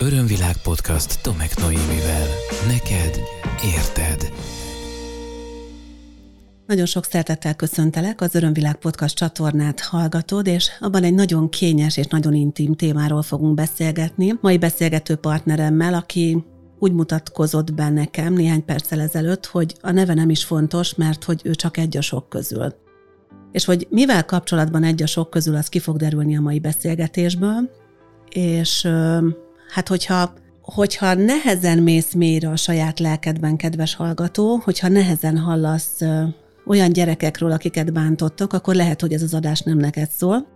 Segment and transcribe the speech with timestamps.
[0.00, 2.26] Örömvilág podcast Tomek Noémivel.
[2.66, 3.20] Neked
[3.76, 4.32] érted.
[6.66, 12.06] Nagyon sok szeretettel köszöntelek, az Örömvilág Podcast csatornát hallgatod, és abban egy nagyon kényes és
[12.06, 14.34] nagyon intim témáról fogunk beszélgetni.
[14.40, 16.44] Mai beszélgető partneremmel, aki
[16.78, 21.40] úgy mutatkozott be nekem néhány perccel ezelőtt, hogy a neve nem is fontos, mert hogy
[21.44, 22.74] ő csak egy a sok közül.
[23.52, 27.70] És hogy mivel kapcsolatban egy a sok közül, az ki fog derülni a mai beszélgetésből,
[28.28, 28.88] és
[29.68, 30.32] hát hogyha
[30.74, 36.00] hogyha nehezen mész mélyre a saját lelkedben, kedves hallgató, hogyha nehezen hallasz
[36.66, 40.46] olyan gyerekekről, akiket bántottak, akkor lehet, hogy ez az adás nem neked szól.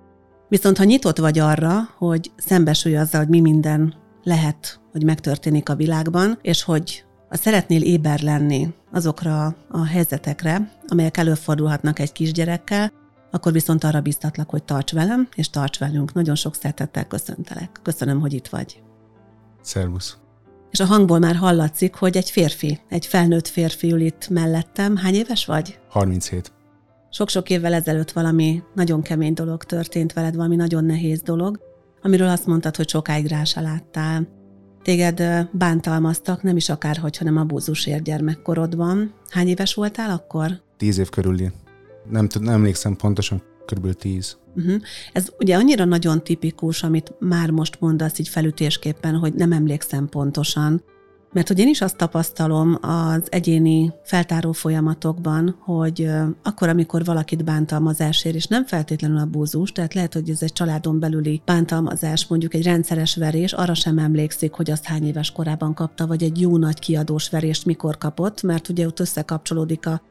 [0.48, 5.74] Viszont ha nyitott vagy arra, hogy szembesülj azzal, hogy mi minden lehet, hogy megtörténik a
[5.74, 12.92] világban, és hogy ha szeretnél éber lenni azokra a helyzetekre, amelyek előfordulhatnak egy kisgyerekkel,
[13.30, 16.12] akkor viszont arra biztatlak, hogy tarts velem, és tarts velünk.
[16.12, 17.80] Nagyon sok szeretettel köszöntelek.
[17.82, 18.82] Köszönöm, hogy itt vagy.
[19.62, 20.16] Szervusz.
[20.70, 24.96] És a hangból már hallatszik, hogy egy férfi, egy felnőtt férfi ül itt mellettem.
[24.96, 25.78] Hány éves vagy?
[25.88, 26.52] 37.
[27.10, 31.60] Sok-sok évvel ezelőtt valami nagyon kemény dolog történt veled, valami nagyon nehéz dolog,
[32.02, 34.28] amiről azt mondtad, hogy sokáig rá se láttál.
[34.82, 39.14] Téged bántalmaztak, nem is akárhogy, hanem a búzusért gyermekkorodban.
[39.28, 40.62] Hány éves voltál akkor?
[40.76, 41.50] Tíz év körüli.
[42.10, 44.36] Nem, nem emlékszem pontosan, körülbelül tíz.
[44.56, 44.80] Uh-huh.
[45.12, 50.82] Ez ugye annyira nagyon tipikus, amit már most mondasz így felütésképpen, hogy nem emlékszem pontosan,
[51.32, 56.08] mert hogy én is azt tapasztalom az egyéni feltáró folyamatokban, hogy
[56.42, 61.00] akkor, amikor valakit bántalmazásért, és nem feltétlenül a búzus, tehát lehet, hogy ez egy családon
[61.00, 66.06] belüli bántalmazás, mondjuk egy rendszeres verés, arra sem emlékszik, hogy azt hány éves korában kapta,
[66.06, 70.02] vagy egy jó nagy kiadós verést mikor kapott, mert ugye ott összekapcsolódik a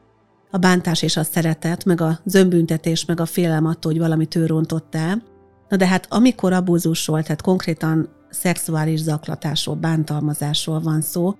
[0.54, 4.46] a bántás és a szeretet, meg a zömbüntetés, meg a félelem attól, hogy valamit ő
[4.46, 5.22] rontott el.
[5.68, 11.34] Na de hát amikor abúzusról, tehát konkrétan szexuális zaklatásról, bántalmazásról van szó,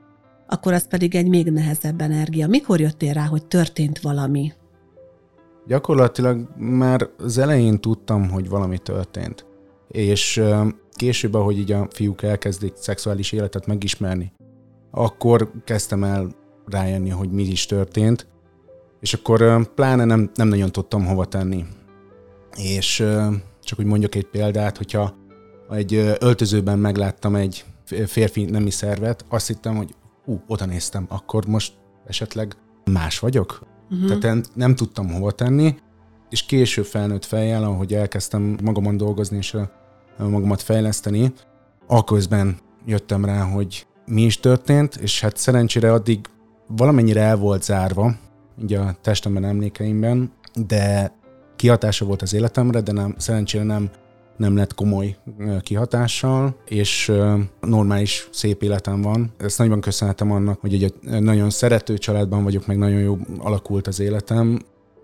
[0.46, 2.48] akkor az pedig egy még nehezebb energia.
[2.48, 4.52] Mikor jöttél rá, hogy történt valami?
[5.66, 9.46] Gyakorlatilag már az elején tudtam, hogy valami történt.
[9.88, 10.42] És
[10.92, 14.32] később, ahogy így a fiúk elkezdik szexuális életet megismerni,
[14.90, 16.34] akkor kezdtem el
[16.66, 18.26] rájönni, hogy mi is történt,
[19.02, 21.64] és akkor pláne nem, nem nagyon tudtam hova tenni.
[22.56, 22.96] És
[23.62, 25.14] csak hogy mondjak egy példát, hogyha
[25.70, 27.64] egy öltözőben megláttam egy
[28.06, 29.94] férfi nemi szervet, azt hittem, hogy
[30.26, 31.72] ú, oda néztem, akkor most
[32.06, 33.62] esetleg más vagyok?
[33.90, 34.18] Uh-huh.
[34.18, 35.74] Tehát nem tudtam hova tenni,
[36.30, 39.56] és később felnőtt fejjel, ahogy elkezdtem magamon dolgozni és
[40.18, 41.32] magamat fejleszteni,
[41.86, 46.26] aközben jöttem rá, hogy mi is történt, és hát szerencsére addig
[46.66, 48.14] valamennyire el volt zárva,
[48.62, 50.32] ugye a testemben, emlékeimben,
[50.66, 51.12] de
[51.56, 53.90] kihatása volt az életemre, de nem, szerencsére nem,
[54.36, 55.16] nem lett komoly
[55.60, 57.12] kihatással, és
[57.60, 59.32] normális, szép életem van.
[59.38, 64.00] Ezt nagyon köszönhetem annak, hogy egy nagyon szerető családban vagyok, meg nagyon jó alakult az
[64.00, 64.58] életem.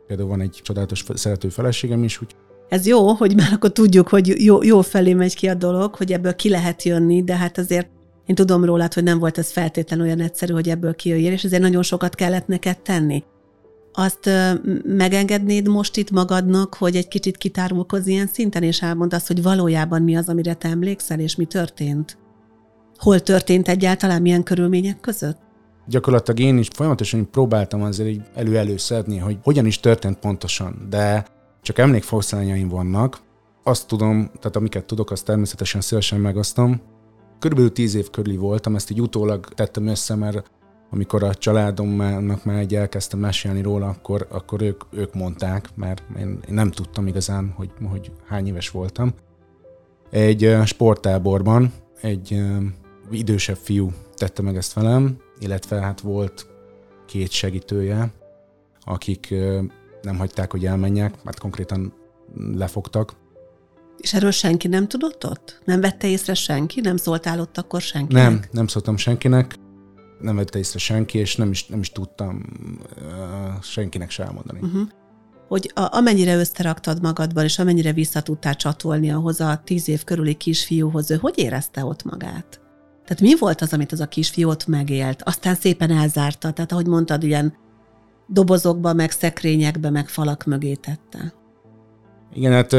[0.07, 2.35] Például van egy csodálatos szerető feleségem is, úgy
[2.69, 6.13] ez jó, hogy már akkor tudjuk, hogy jó, jó felé megy ki a dolog, hogy
[6.13, 7.89] ebből ki lehet jönni, de hát azért
[8.27, 11.63] én tudom rólad, hogy nem volt ez feltétlen olyan egyszerű, hogy ebből kijöjjél, és ezért
[11.63, 13.25] nagyon sokat kellett neked tenni
[13.99, 14.31] azt
[14.85, 20.03] megengednéd most itt magadnak, hogy egy kicsit kitárulkozz ilyen szinten, és elmond azt, hogy valójában
[20.03, 22.19] mi az, amire te emlékszel, és mi történt?
[22.97, 25.39] Hol történt egyáltalán, milyen körülmények között?
[25.87, 31.27] Gyakorlatilag én is folyamatosan próbáltam azért így elő-elő szedni, hogy hogyan is történt pontosan, de
[31.63, 33.21] csak emlékfoszlányaim vannak.
[33.63, 36.81] Azt tudom, tehát amiket tudok, azt természetesen szívesen megosztom.
[37.39, 40.51] Körülbelül tíz év körüli voltam, ezt így utólag tettem össze, mert
[40.91, 46.41] amikor a családomnak már egy elkezdtem mesélni róla, akkor, akkor ők, ők mondták, mert én,
[46.49, 49.13] nem tudtam igazán, hogy, hogy hány éves voltam.
[50.11, 52.43] Egy sporttáborban egy
[53.11, 56.47] idősebb fiú tette meg ezt velem, illetve hát volt
[57.07, 58.13] két segítője,
[58.81, 59.35] akik
[60.03, 61.93] nem hagyták, hogy elmenjek, mert konkrétan
[62.55, 63.13] lefogtak.
[63.99, 65.61] És erről senki nem tudott ott?
[65.65, 66.81] Nem vette észre senki?
[66.81, 68.29] Nem szóltál ott akkor senkinek?
[68.29, 69.55] Nem, nem szóltam senkinek
[70.21, 72.43] nem vette észre senki, és nem is, nem is tudtam
[72.97, 74.59] uh, senkinek se elmondani.
[74.63, 74.89] Uh-huh.
[75.49, 80.35] Hogy a, amennyire összeraktad magadban, és amennyire vissza tudtál csatolni ahhoz a tíz év körüli
[80.35, 82.61] kisfiúhoz, ő hogy érezte ott magát?
[83.05, 85.23] Tehát mi volt az, amit az a kisfiú ott megélt?
[85.23, 87.55] Aztán szépen elzárta, tehát ahogy mondtad, ilyen
[88.27, 91.33] dobozokba, meg szekrényekbe, meg falak mögé tette.
[92.35, 92.73] Igen, hát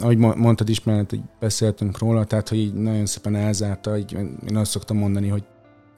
[0.00, 4.12] ahogy mondtad is, mert beszéltünk róla, tehát hogy így nagyon szépen elzárta, így,
[4.48, 5.44] én azt szoktam mondani, hogy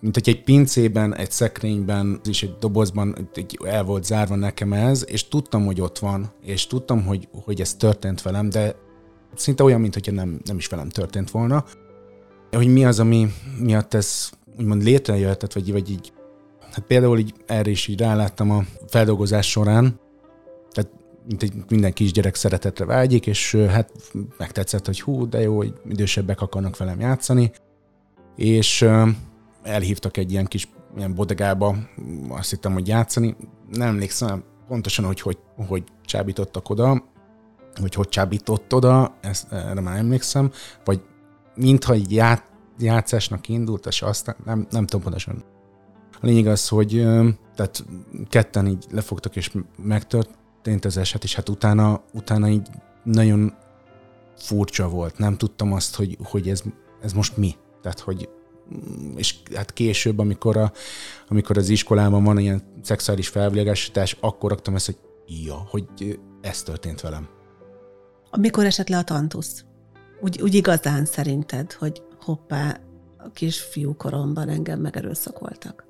[0.02, 5.04] mint hogy egy pincében, egy szekrényben, és egy dobozban egy el volt zárva nekem ez,
[5.08, 8.74] és tudtam, hogy ott van, és tudtam, hogy, hogy ez történt velem, de
[9.34, 11.64] szinte olyan, mint hogyha nem, nem is velem történt volna.
[12.50, 16.12] hogy mi az, ami miatt ez úgymond létrejöhetett, vagy, vagy így,
[16.60, 20.00] hát például így erre is így ráláttam a feldolgozás során,
[20.70, 20.90] tehát
[21.28, 23.90] mint egy minden kisgyerek szeretetre vágyik, és hát
[24.38, 27.52] megtetszett, hogy hú, de jó, hogy idősebbek akarnak velem játszani,
[28.36, 28.86] és
[29.62, 31.76] elhívtak egy ilyen kis ilyen bodegába,
[32.28, 33.36] azt hittem, hogy játszani.
[33.70, 35.38] Nem emlékszem pontosan, hogy hogy,
[35.68, 37.04] hogy csábítottak oda,
[37.80, 40.50] hogy hogy csábított oda, ezt, erre már emlékszem,
[40.84, 41.00] vagy
[41.54, 45.44] mintha egy ját, játszásnak indult, és aztán nem, nem tudom pontosan.
[46.20, 46.88] A lényeg az, hogy
[47.54, 47.84] tehát
[48.28, 52.68] ketten így lefogtak, és megtörtént az eset, és hát utána, utána így
[53.04, 53.54] nagyon
[54.36, 55.18] furcsa volt.
[55.18, 56.62] Nem tudtam azt, hogy, hogy ez,
[57.02, 57.54] ez most mi.
[57.82, 58.28] Tehát, hogy
[59.16, 60.72] és hát később, amikor, a,
[61.28, 64.96] amikor az iskolában van ilyen szexuális felvilágosítás, akkor raktam ezt, hogy
[65.44, 65.84] ja, hogy
[66.40, 67.28] ez történt velem.
[68.40, 69.64] Mikor esett le a tantusz?
[70.20, 72.80] Úgy, úgy igazán szerinted, hogy hoppá,
[73.18, 75.84] a kisfiú koromban engem megerőszakoltak?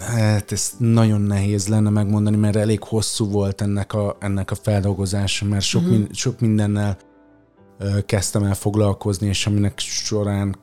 [0.00, 5.44] Hát ez nagyon nehéz lenne megmondani, mert elég hosszú volt ennek a, ennek a feldolgozása,
[5.44, 5.96] mert sok, uh-huh.
[5.96, 6.98] min, sok mindennel
[8.06, 10.56] kezdtem el foglalkozni, és aminek során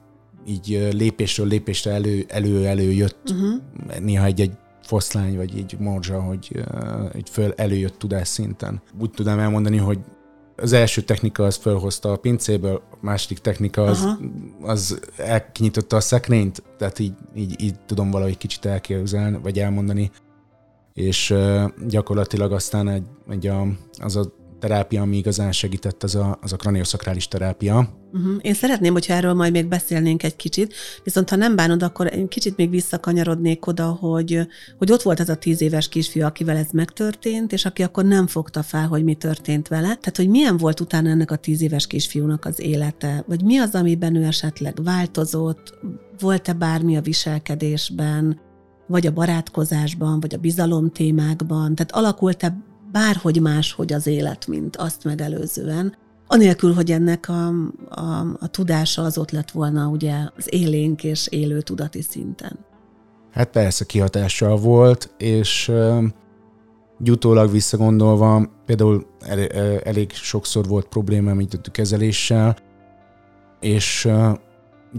[0.45, 3.99] így lépésről lépésre elő, elő, elő jött uh-huh.
[3.99, 4.51] néha egy-egy
[4.83, 6.63] foszlány, vagy egy morzsa, hogy
[7.17, 8.81] így föl előjött tudás szinten.
[8.99, 9.99] Úgy tudom elmondani, hogy
[10.55, 14.07] az első technika az felhozta a pincéből, a második technika az,
[14.61, 20.11] az elkinyitotta a szekrényt, tehát így, így, így tudom valahogy kicsit elképzelni, vagy elmondani,
[20.93, 21.33] és
[21.87, 26.55] gyakorlatilag aztán egy, egy a, az a terápia, ami igazán segített, az a, az a
[26.55, 27.89] kranioszakrális terápia.
[28.13, 28.35] Uh-huh.
[28.41, 30.73] Én szeretném, hogyha erről majd még beszélnénk egy kicsit,
[31.03, 34.47] viszont ha nem bánod, akkor én kicsit még visszakanyarodnék oda, hogy,
[34.77, 38.27] hogy ott volt az a tíz éves kisfiú, akivel ez megtörtént, és aki akkor nem
[38.27, 39.87] fogta fel, hogy mi történt vele.
[39.87, 43.75] Tehát, hogy milyen volt utána ennek a tíz éves kisfiúnak az élete, vagy mi az,
[43.75, 45.77] amiben ő esetleg változott,
[46.19, 48.39] volt-e bármi a viselkedésben,
[48.87, 55.03] vagy a barátkozásban, vagy a bizalom témákban, tehát alakult-e bárhogy máshogy az élet, mint azt
[55.03, 55.95] megelőzően,
[56.27, 57.47] anélkül, hogy ennek a,
[57.89, 62.59] a, a tudása az ott lett volna ugye az élénk és élő tudati szinten.
[63.31, 65.71] Hát persze kihatással volt, és
[67.09, 69.05] utólag visszagondolva, például
[69.83, 72.57] elég sokszor volt problémám így a kezeléssel,
[73.59, 74.09] és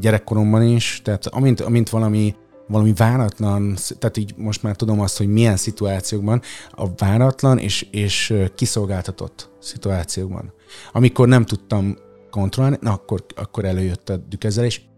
[0.00, 2.34] gyerekkoromban is, tehát amint, amint valami
[2.72, 8.34] valami váratlan, tehát így most már tudom azt, hogy milyen szituációkban, a váratlan és, és
[8.54, 10.52] kiszolgáltatott szituációkban.
[10.92, 11.96] Amikor nem tudtam
[12.30, 14.90] kontrollálni, na akkor, akkor előjött a dükezelés,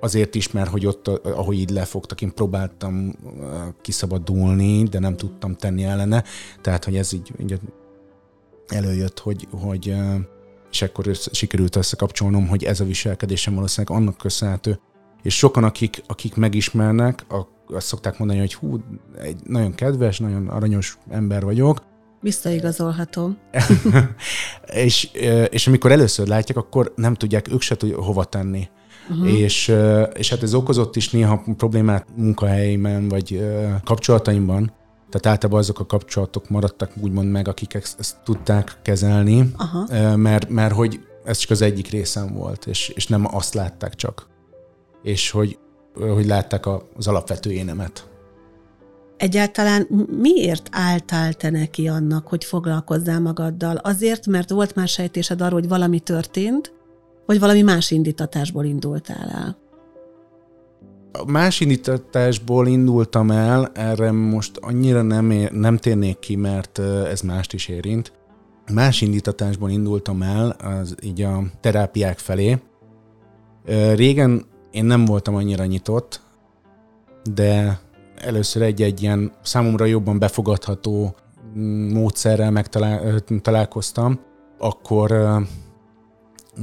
[0.00, 3.14] azért is, mert hogy ott, ahogy így lefogtak, én próbáltam
[3.80, 6.24] kiszabadulni, de nem tudtam tenni ellene,
[6.60, 7.60] tehát, hogy ez így, így
[8.68, 9.94] előjött, hogy, hogy
[10.70, 14.80] és akkor össze, sikerült összekapcsolnom, hogy ez a viselkedésem valószínűleg annak köszönhető,
[15.22, 17.26] és sokan, akik, akik megismernek,
[17.66, 18.78] azt szokták mondani, hogy hú,
[19.18, 21.82] egy nagyon kedves, nagyon aranyos ember vagyok.
[22.20, 23.36] Visszaigazolható.
[24.84, 25.10] és,
[25.50, 28.68] és amikor először látják, akkor nem tudják ők se tudják hova tenni.
[29.10, 29.38] Uh-huh.
[29.38, 29.74] És,
[30.14, 33.48] és hát ez okozott is néha problémát munkahelyeimen, vagy
[33.84, 34.72] kapcsolataimban.
[35.10, 40.16] Tehát általában azok a kapcsolatok maradtak úgymond meg, akik ezt, ezt tudták kezelni, uh-huh.
[40.16, 44.28] mert, mert hogy ez csak az egyik részem volt, és, és nem azt látták csak
[45.02, 45.58] és hogy,
[45.94, 48.08] hogy látták az alapvető énemet.
[49.16, 49.86] Egyáltalán
[50.20, 53.76] miért álltál te neki annak, hogy foglalkozzál magaddal?
[53.76, 56.72] Azért, mert volt már sejtésed arról, hogy valami történt,
[57.26, 59.58] vagy valami más indítatásból indultál el?
[61.26, 67.52] Más indítatásból indultam el, erre most annyira nem, ér, nem térnék ki, mert ez mást
[67.52, 68.12] is érint.
[68.72, 72.58] Más indítatásból indultam el, az így a terápiák felé.
[73.94, 74.44] Régen
[74.78, 76.20] én nem voltam annyira nyitott,
[77.34, 77.80] de
[78.16, 81.14] először egy-egy ilyen számomra jobban befogadható
[81.92, 84.20] módszerrel megtalálkoztam,
[84.58, 85.12] akkor,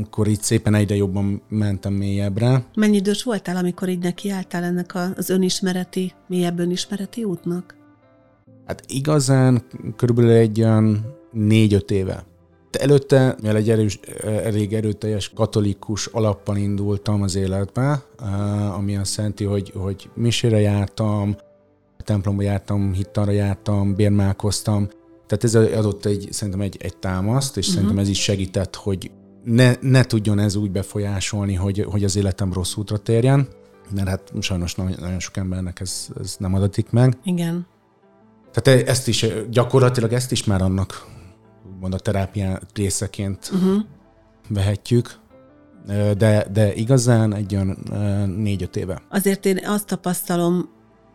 [0.03, 2.63] akkor így szépen egyre jobban mentem mélyebbre.
[2.75, 7.75] Mennyi idős voltál, amikor így nekiálltál ennek az önismereti, mélyebb önismereti útnak?
[8.65, 9.63] Hát igazán
[9.95, 12.23] körülbelül egy olyan négy-öt éve.
[12.75, 18.03] Előtte, mivel egy erős, elég erőteljes katolikus alappal indultam az életbe,
[18.73, 21.35] ami azt jelenti, hogy, hogy misére jártam,
[21.97, 24.87] templomba jártam, hittanra jártam, bérmálkoztam.
[25.27, 27.81] Tehát ez adott egy, szerintem egy, egy támaszt, és uh-huh.
[27.81, 29.11] szerintem ez is segített, hogy
[29.43, 33.47] ne, ne tudjon ez úgy befolyásolni, hogy, hogy az életem rossz útra térjen,
[33.95, 37.17] mert hát sajnos nagyon, nagyon sok embernek ez, ez nem adatik meg.
[37.23, 37.67] Igen.
[38.51, 41.05] Tehát e, ezt is, gyakorlatilag ezt is már annak
[41.75, 43.81] úgymond a terápia részeként uh-huh.
[44.49, 45.23] vehetjük.
[46.17, 47.77] de, de igazán egy olyan
[48.37, 49.01] négy-öt éve.
[49.09, 50.69] Azért én azt tapasztalom,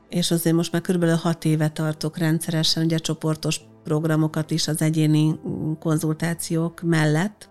[0.08, 5.40] és azért most már körülbelül hat éve tartok rendszeresen ugye csoportos programokat is az egyéni
[5.78, 7.48] konzultációk mellett,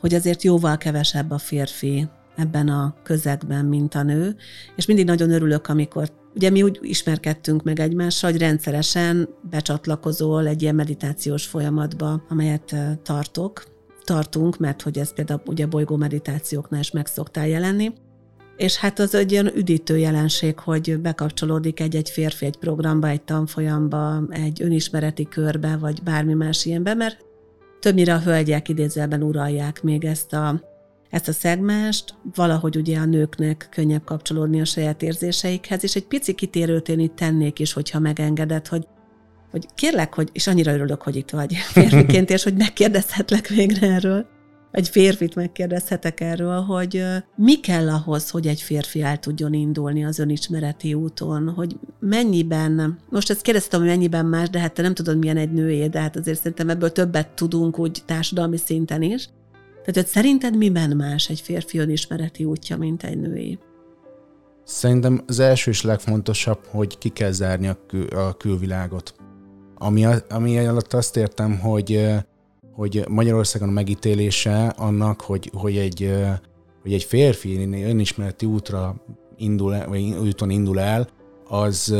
[0.00, 4.36] hogy azért jóval kevesebb a férfi ebben a közegben, mint a nő,
[4.76, 10.62] és mindig nagyon örülök, amikor Ugye mi úgy ismerkedtünk meg egymással, hogy rendszeresen becsatlakozol egy
[10.62, 13.64] ilyen meditációs folyamatba, amelyet tartok,
[14.04, 17.92] tartunk, mert hogy ez például ugye bolygó meditációknál is meg szoktál jelenni.
[18.56, 24.22] És hát az egy olyan üdítő jelenség, hogy bekapcsolódik egy-egy férfi egy programba, egy tanfolyamba,
[24.30, 27.24] egy önismereti körbe, vagy bármi más ilyenbe, mert
[27.80, 30.67] többnyire a hölgyek idézőben uralják még ezt a
[31.10, 36.34] ezt a szegmást, valahogy ugye a nőknek könnyebb kapcsolódni a saját érzéseikhez, és egy pici
[36.34, 38.86] kitérőt én itt tennék is, hogyha megengedett, hogy
[39.50, 44.26] hogy kérlek, hogy, és annyira örülök, hogy itt vagy férfiként, és hogy megkérdezhetlek végre erről,
[44.70, 47.04] egy férfit megkérdezhetek erről, hogy
[47.36, 53.30] mi kell ahhoz, hogy egy férfi el tudjon indulni az önismereti úton, hogy mennyiben, most
[53.30, 56.16] ezt kérdeztem, hogy mennyiben más, de hát te nem tudod, milyen egy nőé, de hát
[56.16, 59.28] azért szerintem ebből többet tudunk úgy társadalmi szinten is.
[59.92, 63.58] Tehát, szerinted miben más egy férfi önismereti útja, mint egy női?
[64.64, 69.14] Szerintem az első és legfontosabb, hogy ki kell zárni a, kül- a külvilágot.
[69.74, 72.06] Ami, a, ami alatt azt értem, hogy,
[72.72, 76.14] hogy Magyarországon a megítélése annak, hogy, hogy, egy,
[76.82, 79.04] hogy egy férfi önismereti útra
[79.36, 81.08] indul, vagy úton indul el,
[81.48, 81.94] az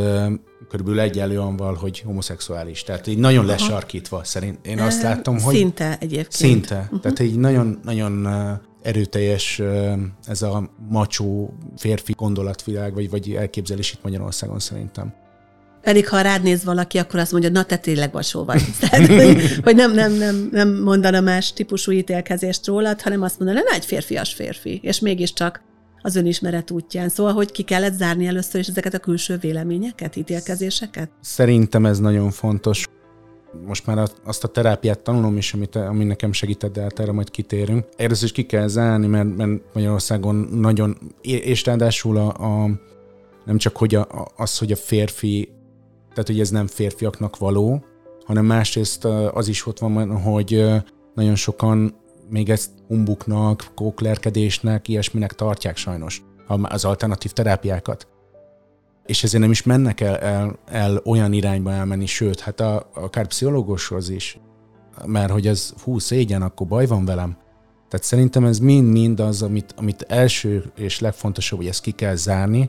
[0.69, 2.83] körülbelül egyenlően van, hogy homoszexuális.
[2.83, 3.53] Tehát így nagyon Aha.
[3.53, 4.67] lesarkítva szerint.
[4.67, 5.55] Én azt látom, hogy...
[5.55, 6.33] Szinte egyébként.
[6.33, 6.79] Szinte.
[6.85, 7.01] Uh-huh.
[7.01, 8.29] Tehát így nagyon, nagyon
[8.83, 9.63] erőteljes
[10.27, 15.15] ez a macsó férfi gondolatvilág, vagy, vagy elképzelés itt Magyarországon szerintem.
[15.83, 18.63] Pedig ha rád néz valaki, akkor azt mondja, na te tényleg vasó vagy.
[18.81, 23.61] Tehát, hogy, hogy nem, nem, nem, nem mondana más típusú ítélkezést rólad, hanem azt mondana,
[23.61, 25.63] na egy férfias férfi, és mégiscsak
[26.09, 27.09] az önismeret útján.
[27.09, 31.11] Szóval, hogy ki kellett zárni először is ezeket a külső véleményeket, ítélkezéseket?
[31.21, 32.87] Szerintem ez nagyon fontos.
[33.67, 37.31] Most már azt a terápiát tanulom is, amit, ami nekem segített, de hát erre majd
[37.31, 37.85] kitérünk.
[37.97, 42.71] Először is ki kell zárni, mert, mert Magyarországon nagyon, és ráadásul a, a
[43.45, 45.49] nem csak hogy a, az, hogy a férfi,
[46.09, 47.85] tehát hogy ez nem férfiaknak való,
[48.25, 50.65] hanem másrészt az is ott van, hogy
[51.15, 51.95] nagyon sokan
[52.31, 56.23] még ezt humbuknak, kóklerkedésnek, ilyesminek tartják sajnos
[56.63, 58.09] az alternatív terápiákat.
[59.07, 63.27] És ezért nem is mennek el, el, el olyan irányba elmenni, sőt, hát a, akár
[63.27, 64.41] pszichológushoz is,
[65.07, 67.37] mert hogy ez hú, szégyen, akkor baj van velem.
[67.89, 72.69] Tehát szerintem ez mind-mind az, amit, amit első és legfontosabb, hogy ezt ki kell zárni,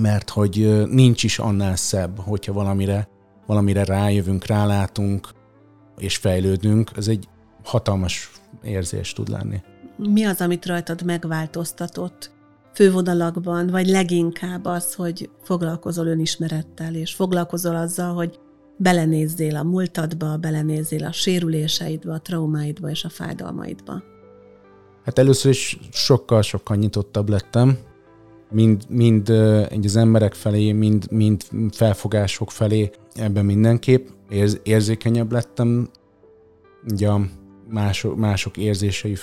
[0.00, 3.08] mert hogy nincs is annál szebb, hogyha valamire,
[3.46, 5.28] valamire rájövünk, rálátunk,
[5.98, 6.90] és fejlődünk.
[6.96, 7.28] Ez egy
[7.64, 8.30] hatalmas
[8.62, 9.62] érzés tud lenni.
[9.96, 12.30] Mi az, amit rajtad megváltoztatott
[12.74, 18.38] fővonalakban, vagy leginkább az, hogy foglalkozol önismerettel, és foglalkozol azzal, hogy
[18.76, 24.02] belenézzél a múltadba, belenézzél a sérüléseidbe, a traumáidba és a fájdalmaidba?
[25.04, 27.78] Hát először is sokkal-sokkal nyitottabb lettem,
[28.50, 29.28] mind, mind
[29.72, 35.88] így az emberek felé, mind, mind felfogások felé, ebben mindenképp érz, érzékenyebb lettem.
[36.92, 37.08] Ugye
[37.68, 39.16] mások, mások érzései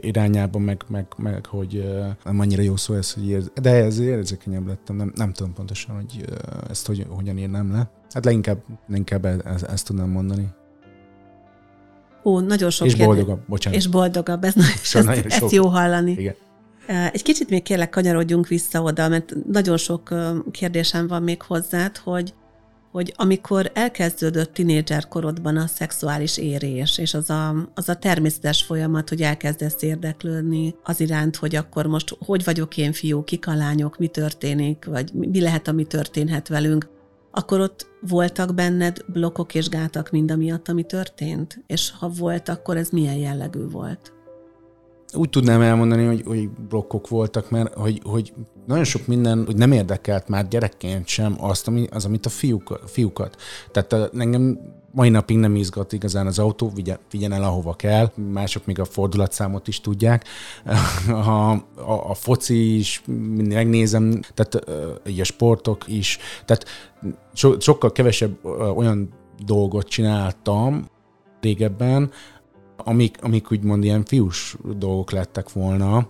[0.00, 1.84] irányában, meg, meg, meg hogy
[2.24, 5.94] nem annyira jó szó ez, hogy érz, de ez érzékenyebb lettem, nem, nem tudom pontosan,
[5.94, 6.24] hogy
[6.70, 7.90] ezt hogy, hogyan írnám le.
[8.10, 10.48] Hát leginkább, leginkább ezt, ezt tudnám mondani.
[12.24, 13.78] Ó, nagyon sok És boldogabb, bocsánat.
[13.78, 16.10] És boldogabb, ez, szóval ez, ezt jó hallani.
[16.10, 16.34] Igen.
[17.12, 20.14] Egy kicsit még kérlek kanyarodjunk vissza oda, mert nagyon sok
[20.50, 22.34] kérdésem van még hozzád, hogy
[22.98, 29.08] hogy amikor elkezdődött tinédzser korodban a szexuális érés, és az a, az a természetes folyamat,
[29.08, 33.98] hogy elkezdesz érdeklődni az iránt, hogy akkor most hogy vagyok én fiú, kik a lányok,
[33.98, 36.88] mi történik, vagy mi lehet, ami történhet velünk,
[37.30, 41.64] akkor ott voltak benned blokkok és gátak mind amiatt, ami történt?
[41.66, 44.12] És ha volt, akkor ez milyen jellegű volt?
[45.14, 48.32] Úgy tudnám elmondani, hogy, hogy blokkok voltak, mert hogy, hogy
[48.66, 52.80] nagyon sok minden hogy nem érdekelt már gyerekként sem azt, ami, az, amit a fiúk,
[52.86, 53.36] fiúkat.
[53.70, 54.58] Tehát a, engem
[54.90, 58.84] mai napig nem izgat igazán az autó, vigyen, vigyen el ahova kell, mások még a
[58.84, 60.24] fordulatszámot is tudják.
[61.08, 63.02] A, a, a foci is
[63.36, 64.70] megnézem, tehát
[65.06, 66.18] így a sportok is.
[66.44, 66.64] Tehát
[67.32, 68.44] so, sokkal kevesebb
[68.76, 69.08] olyan
[69.44, 70.88] dolgot csináltam
[71.40, 72.10] régebben,
[72.84, 76.08] amik, amik úgymond ilyen fiús dolgok lettek volna,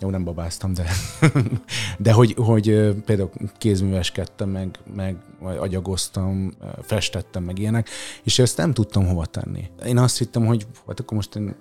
[0.00, 0.90] jó, nem babáztam, de,
[1.98, 2.64] de hogy, hogy
[3.04, 5.16] például kézműveskedtem, meg, meg
[5.58, 6.52] agyagoztam,
[6.82, 7.88] festettem, meg ilyenek,
[8.22, 9.70] és ezt nem tudtam hova tenni.
[9.86, 11.54] Én azt hittem, hogy hát akkor most én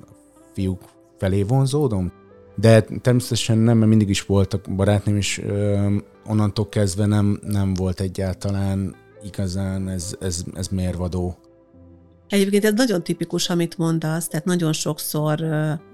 [0.54, 0.82] fiúk
[1.18, 2.12] felé vonzódom,
[2.56, 5.96] De természetesen nem, mert mindig is voltak barátnőm, és ö,
[6.26, 11.38] onnantól kezdve nem, nem volt egyáltalán igazán ez, ez, ez mérvadó.
[12.34, 15.44] Egyébként ez nagyon tipikus, amit mondasz, tehát nagyon sokszor,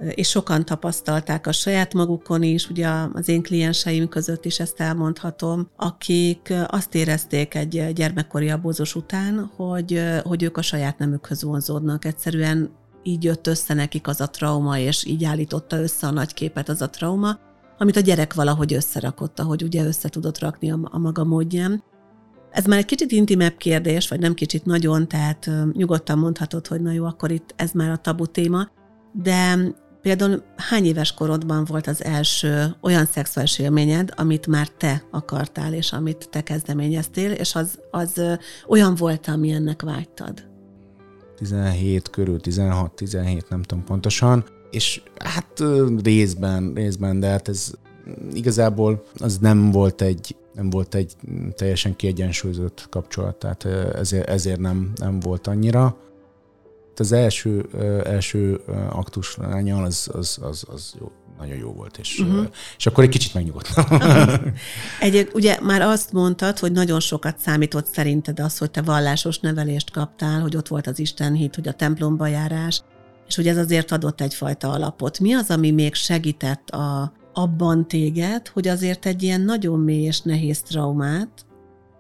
[0.10, 5.70] és sokan tapasztalták a saját magukon is, ugye az én klienseim között is ezt elmondhatom,
[5.76, 12.06] akik azt érezték egy gyermekkori abózos után, hogy, hogy ők a saját nemükhöz vonzódnak.
[12.06, 12.70] Egyszerűen
[13.04, 16.82] így jött össze nekik az a trauma, és így állította össze a nagy képet az
[16.82, 17.40] a trauma,
[17.78, 21.84] amit a gyerek valahogy összerakott, ahogy ugye össze tudott rakni a, a maga módján.
[22.52, 26.92] Ez már egy kicsit intimebb kérdés, vagy nem kicsit nagyon, tehát nyugodtan mondhatod, hogy na
[26.92, 28.70] jó, akkor itt ez már a tabu téma,
[29.14, 29.58] de
[30.02, 35.92] például hány éves korodban volt az első olyan szexuális élményed, amit már te akartál, és
[35.92, 38.22] amit te kezdeményeztél, és az, az
[38.68, 40.48] olyan volt, ami ennek vágytad?
[41.38, 45.64] 17 körül, 16-17, nem tudom pontosan, és hát
[46.04, 47.72] részben, részben, de hát ez
[48.34, 51.16] igazából az nem volt egy, nem volt egy
[51.56, 55.98] teljesen kiegyensúlyozott kapcsolat, tehát ezért, ezért nem, nem volt annyira.
[56.96, 57.66] Az első,
[58.06, 62.48] első aktus lányal az, az, az, az jó, nagyon jó volt, és, uh-huh.
[62.78, 63.86] és akkor egy kicsit megnyugodtam.
[65.00, 69.92] Egy, ugye már azt mondtad, hogy nagyon sokat számított szerinted az, hogy te vallásos nevelést
[69.92, 72.82] kaptál, hogy ott volt az Isten hit, hogy a templomba járás,
[73.28, 75.20] és hogy ez azért adott egyfajta alapot.
[75.20, 80.22] Mi az, ami még segített a, abban téged, hogy azért egy ilyen nagyon mély és
[80.22, 81.46] nehéz traumát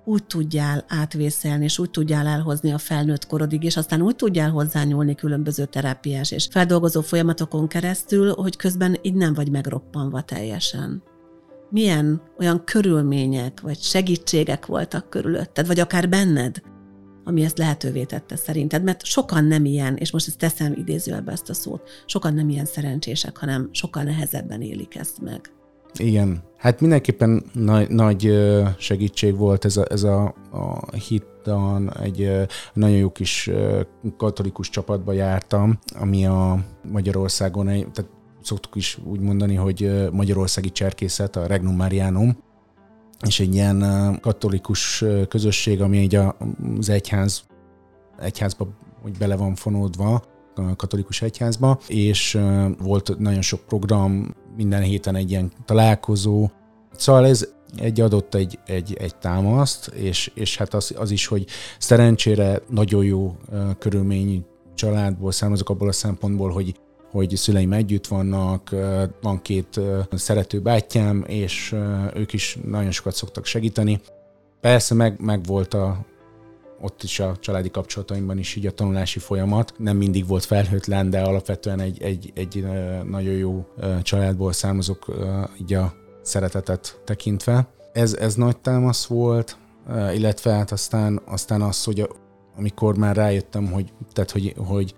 [0.10, 5.16] úgy tudjál átvészelni, és úgy tudjál elhozni a felnőtt korodig, és aztán úgy tudjál hozzányúlni
[5.16, 11.04] különböző terápiás és feldolgozó folyamatokon keresztül, hogy közben így nem vagy megroppanva teljesen.
[11.70, 16.62] Milyen olyan körülmények vagy segítségek voltak körülötted, vagy akár benned,
[17.30, 21.50] ami ezt lehetővé tette szerinted, mert sokan nem ilyen, és most ezt teszem idézőjelbe ezt
[21.50, 25.42] a szót, sokan nem ilyen szerencsések, hanem sokkal nehezebben élik ezt meg.
[25.98, 28.34] Igen, hát mindenképpen nagy, nagy
[28.78, 33.50] segítség volt ez a, ez a, a hittan, egy nagyon jó kis
[34.18, 41.48] katolikus csapatba jártam, ami a Magyarországon, tehát szoktuk is úgy mondani, hogy Magyarországi Cserkészet, a
[41.48, 42.38] Regnum Marianum,
[43.28, 43.84] és egy ilyen
[44.22, 46.16] katolikus közösség, ami egy
[46.80, 47.44] az egyház,
[48.20, 48.68] egyházba
[49.02, 50.24] hogy bele van fonódva,
[50.56, 52.40] a katolikus egyházba, és
[52.80, 56.50] volt nagyon sok program, minden héten egy ilyen találkozó.
[56.96, 61.46] Szóval ez egy adott egy, egy, egy támaszt, és, és hát az, az is, hogy
[61.78, 63.36] szerencsére nagyon jó
[63.80, 64.40] körülményű
[64.76, 66.76] családból származok abból a szempontból, hogy
[67.12, 68.76] hogy szüleim együtt vannak,
[69.22, 69.80] van két
[70.12, 71.76] szerető bátyám, és
[72.16, 74.02] ők is nagyon sokat szoktak segíteni.
[74.62, 76.06] Persze meg, meg volt a,
[76.82, 79.74] ott is a családi kapcsolataimban is így a tanulási folyamat.
[79.78, 82.66] Nem mindig volt felhőtlen, de alapvetően egy, egy, egy
[83.04, 83.66] nagyon jó
[84.02, 85.06] családból származok
[85.62, 87.68] így a szeretetet tekintve.
[87.94, 89.58] Ez, ez nagy támasz volt,
[90.14, 92.08] illetve hát aztán, aztán az, hogy a,
[92.58, 94.96] amikor már rájöttem, hogy, tehát, hogy, hogy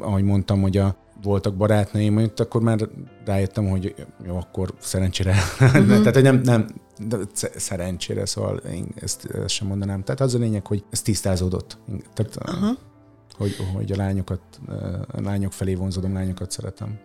[0.00, 2.88] ahogy mondtam, hogy a, voltak barátnőim, hogy akkor már
[3.24, 3.94] rájöttem, hogy
[4.26, 5.34] jó, akkor szerencsére.
[5.60, 5.86] Uh-huh.
[6.02, 6.66] Tehát, hogy nem, nem
[6.98, 7.16] de
[7.54, 10.02] szerencsére, szóval én ezt, ezt sem mondanám.
[10.02, 11.78] Tehát az a lényeg, hogy ez tisztázódott.
[12.14, 12.78] Tehát, uh-huh.
[13.36, 14.40] hogy, hogy a lányokat,
[15.06, 16.98] a lányok felé vonzódom, lányokat szeretem.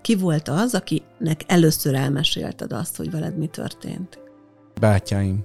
[0.00, 4.18] Ki volt az, akinek először elmesélted azt, hogy veled mi történt?
[4.80, 5.44] Bátyáim.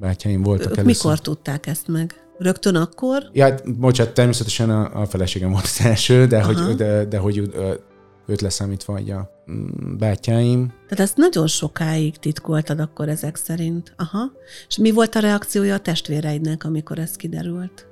[0.00, 1.04] Bátyáim voltak ők először.
[1.04, 2.25] Mikor tudták ezt meg?
[2.38, 3.22] Rögtön akkor?
[3.32, 7.50] Ja, hát, bocsánat, természetesen a, a feleségem volt az első, de hogy, de, de hogy
[8.26, 10.68] őt leszámítva, vagy a mm, bátyáim.
[10.68, 13.94] Tehát ezt nagyon sokáig titkoltad akkor ezek szerint.
[13.96, 14.32] Aha.
[14.68, 17.86] És mi volt a reakciója a testvéreidnek, amikor ez kiderült?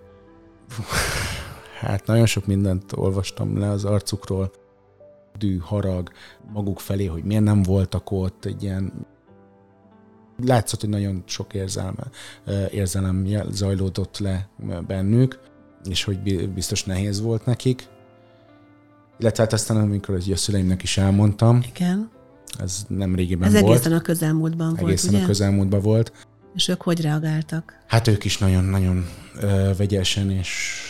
[1.81, 4.51] Hát nagyon sok mindent olvastam le az arcukról.
[5.39, 6.11] Dű, harag
[6.53, 9.07] maguk felé, hogy miért nem voltak ott, egy ilyen
[10.45, 12.03] látszott, hogy nagyon sok érzelme,
[12.71, 14.49] érzelem zajlódott le
[14.87, 15.39] bennük,
[15.85, 17.87] és hogy biztos nehéz volt nekik.
[19.19, 21.61] Illetve hát aztán, amikor a szüleimnek is elmondtam.
[21.75, 22.11] Igen.
[22.59, 23.73] Ez nem régiben Ez volt.
[23.75, 26.13] egészen a közelmúltban egészen volt, Egészen a közelmúltban volt.
[26.55, 27.85] És ők hogy reagáltak?
[27.87, 29.07] Hát ők is nagyon-nagyon
[29.77, 30.81] vegyesen és,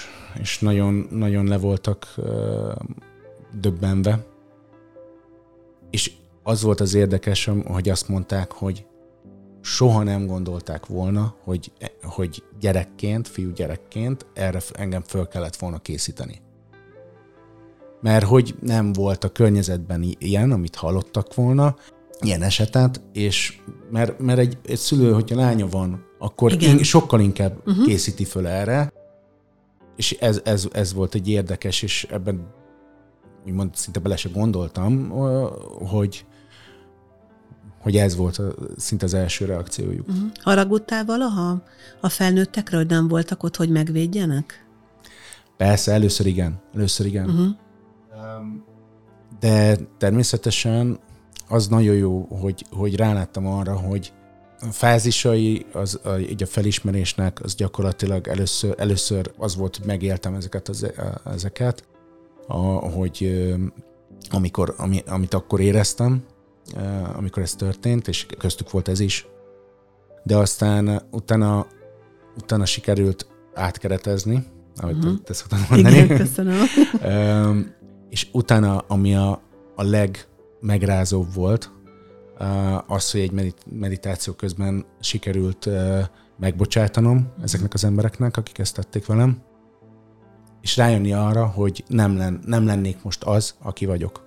[0.40, 2.72] és nagyon, nagyon le voltak ö,
[3.60, 4.26] döbbenve.
[5.90, 8.86] És az volt az érdekes, hogy azt mondták, hogy
[9.64, 11.72] soha nem gondolták volna, hogy,
[12.02, 16.40] hogy gyerekként, fiú gyerekként erre engem föl kellett volna készíteni.
[18.00, 21.76] Mert hogy nem volt a környezetben ilyen, amit hallottak volna,
[22.20, 27.56] ilyen esetet, és mert, mert egy, egy szülő, hogyha lánya van, akkor in, sokkal inkább
[27.66, 27.86] uh-huh.
[27.86, 28.92] készíti föl erre,
[29.96, 32.46] és ez, ez, ez volt egy érdekes, és ebben
[33.46, 35.08] úgymond szinte bele se gondoltam,
[35.88, 36.26] hogy,
[37.84, 40.08] hogy ez volt a, szinte az első reakciójuk.
[40.08, 40.30] Uh-huh.
[40.40, 41.62] Haragudtál valaha
[42.00, 44.66] a felnőttekre, hogy nem voltak ott, hogy megvédjenek?
[45.56, 46.60] Persze, először igen.
[46.74, 47.28] Először igen.
[47.28, 47.48] Uh-huh.
[49.40, 50.98] De természetesen
[51.48, 54.12] az nagyon jó, hogy, hogy ráláttam arra, hogy
[54.60, 60.34] a fázisai, az, a, így a felismerésnek, az gyakorlatilag először, először az volt, hogy megéltem
[60.34, 60.86] ezeket, az,
[61.24, 61.84] ezeket,
[62.46, 63.44] a, hogy
[64.30, 66.24] amikor, ami, amit akkor éreztem,
[67.16, 69.26] amikor ez történt, és köztük volt ez is.
[70.22, 71.66] De aztán utána,
[72.36, 74.44] utána sikerült átkeretezni,
[74.76, 75.20] ahogy uh-huh.
[75.24, 75.96] te szoktad mondani.
[75.96, 76.56] Igen, köszönöm.
[78.10, 79.42] és utána, ami a,
[79.74, 81.70] a legmegrázóbb volt,
[82.86, 85.68] az, hogy egy meditáció közben sikerült
[86.38, 89.42] megbocsátanom ezeknek az embereknek, akik ezt tették velem,
[90.60, 94.23] és rájönni arra, hogy nem, len, nem lennék most az, aki vagyok.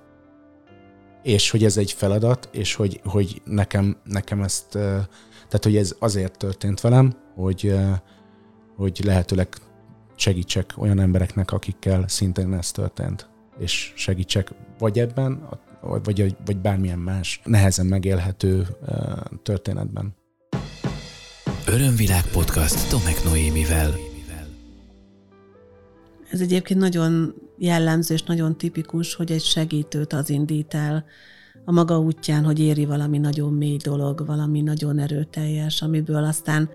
[1.24, 6.38] És hogy ez egy feladat, és hogy, hogy nekem, nekem ezt, tehát hogy ez azért
[6.38, 7.76] történt velem, hogy,
[8.76, 9.48] hogy lehetőleg
[10.16, 13.30] segítsek olyan embereknek, akikkel szintén ez történt.
[13.60, 15.50] És segítsek vagy ebben,
[15.82, 18.68] vagy, vagy bármilyen más nehezen megélhető
[19.44, 20.16] történetben.
[21.66, 23.94] Örömvilág podcast Tomek Noémivel.
[26.32, 31.06] Ez egyébként nagyon jellemző és nagyon tipikus, hogy egy segítőt az indít el
[31.66, 36.70] a maga útján, hogy éri valami nagyon mély dolog, valami nagyon erőteljes, amiből aztán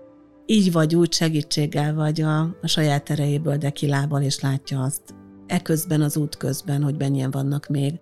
[0.45, 5.01] így vagy úgy segítséggel vagy a, a saját erejéből, de kilábal és látja azt
[5.47, 7.93] eközben az út közben, hogy mennyien vannak még,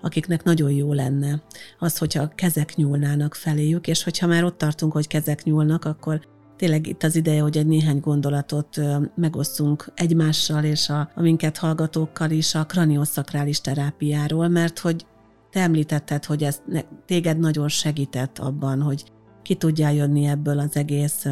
[0.00, 1.42] akiknek nagyon jó lenne
[1.78, 6.20] az, hogyha kezek nyúlnának feléjük, és hogyha már ott tartunk, hogy kezek nyúlnak, akkor
[6.62, 8.80] tényleg itt az ideje, hogy egy néhány gondolatot
[9.14, 15.06] megosszunk egymással és a, a minket hallgatókkal is a kranioszakrális terápiáról, mert hogy
[15.50, 16.62] te említetted, hogy ez
[17.06, 19.04] téged nagyon segített abban, hogy
[19.42, 21.24] ki tudjál jönni ebből az egész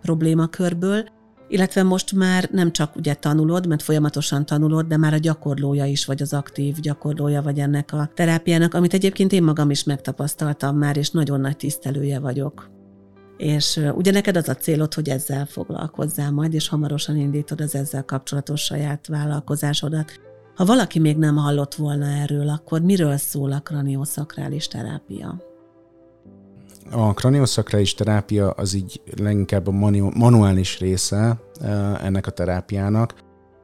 [0.00, 1.04] problémakörből,
[1.48, 6.04] illetve most már nem csak ugye tanulod, mert folyamatosan tanulod, de már a gyakorlója is,
[6.04, 10.96] vagy az aktív gyakorlója vagy ennek a terápiának, amit egyébként én magam is megtapasztaltam már,
[10.96, 12.74] és nagyon nagy tisztelője vagyok.
[13.36, 18.04] És ugye neked az a célod, hogy ezzel foglalkozzál majd, és hamarosan indítod az ezzel
[18.04, 20.12] kapcsolatos saját vállalkozásodat.
[20.54, 25.42] Ha valaki még nem hallott volna erről, akkor miről szól a kranioszakrális terápia?
[26.90, 29.70] A kranioszakrális terápia az így leginkább a
[30.14, 31.40] manuális része
[32.02, 33.14] ennek a terápiának,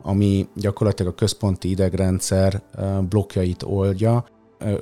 [0.02, 2.62] ami gyakorlatilag a központi idegrendszer
[3.08, 4.24] blokkjait oldja,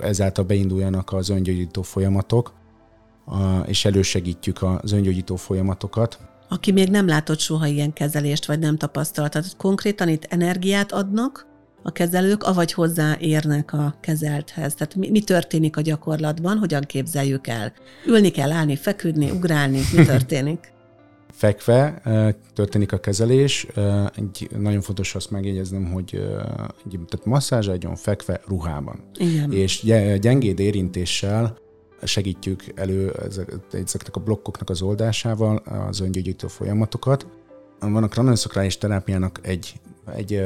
[0.00, 2.52] ezáltal beinduljanak az öngyógyító folyamatok,
[3.66, 6.18] és elősegítjük az öngyógyító folyamatokat.
[6.48, 11.48] Aki még nem látott soha ilyen kezelést, vagy nem tapasztaltat, konkrétan itt energiát adnak,
[11.82, 14.74] a kezelők, avagy hozzáérnek a kezelthez.
[14.74, 17.72] Tehát mi, mi történik a gyakorlatban, hogyan képzeljük el?
[18.06, 20.72] Ülni kell, állni, feküdni, ugrálni, mi történik?
[21.32, 22.02] Fekve
[22.54, 23.66] történik a kezelés.
[24.16, 26.14] Egy, nagyon fontos azt megjegyeznem, hogy
[26.84, 29.00] egy, tehát masszázs adjon fekve ruhában.
[29.18, 29.52] Igen.
[29.52, 29.82] És
[30.20, 31.56] gyengéd érintéssel
[32.02, 33.14] segítjük elő
[33.72, 37.26] ezeknek a blokkoknak az oldásával az öngyógyító folyamatokat.
[37.80, 39.80] Van a kranioszakrális terápiának egy,
[40.14, 40.44] egy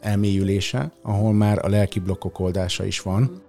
[0.00, 3.42] elmélyülése, ahol már a lelki blokkok oldása is van.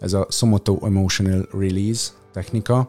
[0.00, 2.88] Ez a Somoto Emotional Release technika,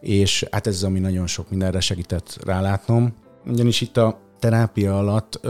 [0.00, 3.14] és hát ez az, ami nagyon sok mindenre segített rálátnom.
[3.46, 5.40] Ugyanis itt a terápia alatt,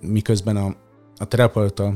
[0.00, 0.76] miközben a,
[1.16, 1.94] a terapeuta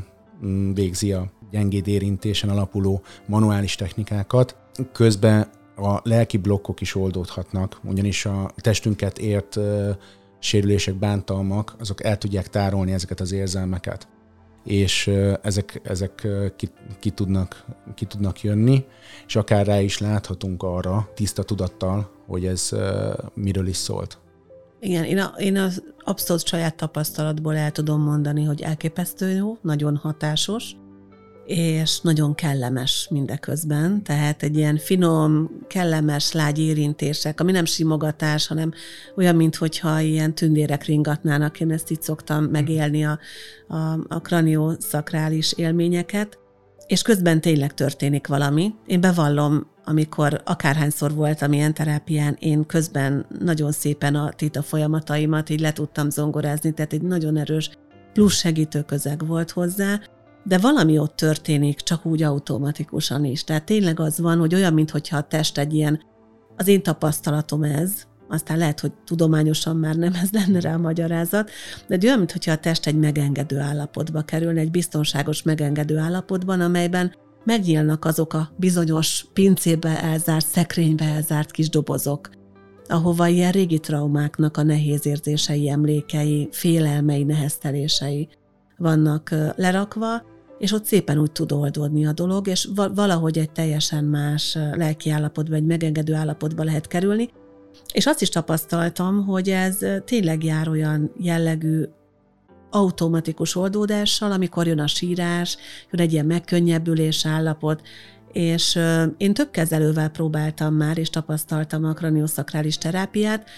[0.75, 4.57] végzi a gyengéd érintésen alapuló manuális technikákat,
[4.93, 9.59] közben a lelki blokkok is oldódhatnak, ugyanis a testünket ért
[10.39, 14.09] sérülések, bántalmak, azok el tudják tárolni ezeket az érzelmeket
[14.69, 15.11] és
[15.43, 17.65] ezek, ezek ki, ki, tudnak,
[17.95, 18.85] ki tudnak jönni,
[19.27, 22.71] és akár rá is láthatunk arra tiszta tudattal, hogy ez
[23.35, 24.19] miről is szólt.
[24.81, 29.97] Igen, én, a, én az abszolút saját tapasztalatból el tudom mondani, hogy elképesztő jó, nagyon
[29.97, 30.77] hatásos,
[31.49, 38.73] és nagyon kellemes mindeközben, tehát egy ilyen finom, kellemes, lágy érintések, ami nem simogatás, hanem
[39.17, 43.19] olyan, mintha ilyen tündérek ringatnának, én ezt így szoktam megélni a,
[43.69, 43.77] a,
[44.09, 46.39] a kranioszakrális élményeket,
[46.87, 48.75] és közben tényleg történik valami.
[48.87, 55.61] Én bevallom, amikor akárhányszor voltam ilyen terápián, én közben nagyon szépen a tita folyamataimat így
[55.61, 57.71] le tudtam zongorázni, tehát egy nagyon erős
[58.13, 60.01] plusz segítő közeg volt hozzá,
[60.49, 63.45] de valami ott történik, csak úgy automatikusan is.
[63.45, 66.01] Tehát tényleg az van, hogy olyan, mintha a test egy ilyen,
[66.57, 67.93] az én tapasztalatom ez,
[68.29, 71.51] aztán lehet, hogy tudományosan már nem ez lenne rá a magyarázat,
[71.87, 77.15] de egy olyan, mintha a test egy megengedő állapotba kerülne, egy biztonságos megengedő állapotban, amelyben
[77.45, 82.31] megnyílnak azok a bizonyos pincébe elzárt, szekrénybe elzárt kis dobozok,
[82.87, 88.29] ahova ilyen régi traumáknak a nehéz érzései, emlékei, félelmei, neheztelései
[88.77, 90.23] vannak lerakva,
[90.59, 95.55] és ott szépen úgy tud oldódni a dolog, és valahogy egy teljesen más lelki állapotba,
[95.55, 97.31] egy megengedő állapotba lehet kerülni.
[97.93, 101.85] És azt is tapasztaltam, hogy ez tényleg jár olyan jellegű
[102.71, 105.57] automatikus oldódással, amikor jön a sírás,
[105.91, 107.83] jön egy ilyen megkönnyebbülés állapot,
[108.33, 108.79] és
[109.17, 113.49] én több kezelővel próbáltam már, és tapasztaltam a kranioszakrális terápiát,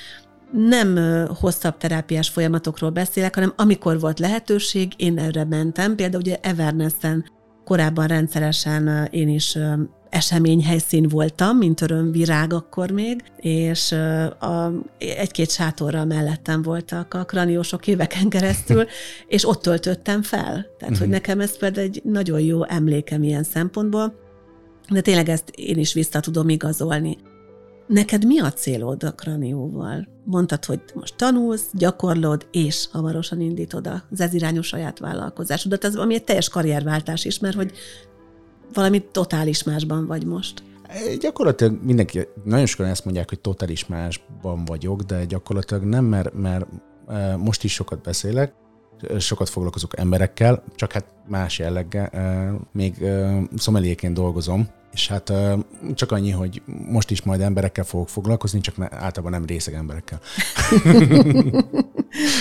[0.53, 0.99] nem
[1.41, 5.95] hosszabb terápiás folyamatokról beszélek, hanem amikor volt lehetőség, én erre mentem.
[5.95, 7.25] Például ugye Evernessen
[7.65, 9.59] korábban rendszeresen én is
[10.11, 13.93] eseményhelyszín voltam, mint örömvirág akkor még, és
[14.39, 18.87] a, egy-két sátorral mellettem voltak a kraniósok éveken keresztül,
[19.27, 20.67] és ott töltöttem fel.
[20.79, 21.11] Tehát, hogy mhm.
[21.11, 24.15] nekem ez például egy nagyon jó emlékem ilyen szempontból,
[24.89, 27.19] de tényleg ezt én is vissza tudom igazolni.
[27.91, 30.09] Neked mi a célod a kranióval?
[30.25, 36.15] Mondtad, hogy most tanulsz, gyakorlod, és hamarosan indítod az ez irányú saját vállalkozásodat, ez ami
[36.15, 37.73] egy teljes karrierváltás is, mert hogy
[38.73, 40.63] valami totális másban vagy most.
[41.21, 46.67] Gyakorlatilag mindenki, nagyon sokan ezt mondják, hogy totális másban vagyok, de gyakorlatilag nem, mert, mert
[47.09, 48.53] e, most is sokat beszélek,
[49.19, 52.07] sokat foglalkozok emberekkel, csak hát más jelleggel.
[52.07, 55.33] E, még e, szomeliéként dolgozom, és hát
[55.95, 60.21] csak annyi, hogy most is majd emberekkel fogok foglalkozni, csak általában nem részeg emberekkel.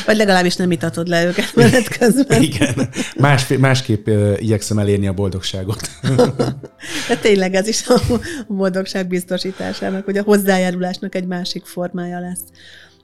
[0.05, 2.41] Vagy legalábbis nem itatod le őket menet közben.
[2.41, 4.07] Igen, Más, másképp
[4.37, 5.89] igyekszem elérni a boldogságot.
[7.07, 8.01] De tényleg ez is a
[8.47, 12.43] boldogság biztosításának, hogy a hozzájárulásnak egy másik formája lesz.